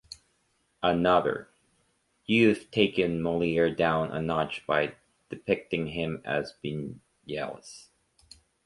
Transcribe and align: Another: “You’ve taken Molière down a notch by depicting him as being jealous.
Another: 0.81 1.51
“You’ve 2.25 2.71
taken 2.71 3.21
Molière 3.21 3.77
down 3.77 4.09
a 4.11 4.19
notch 4.19 4.65
by 4.65 4.95
depicting 5.29 5.85
him 5.85 6.23
as 6.25 6.53
being 6.53 7.01
jealous. 7.27 7.91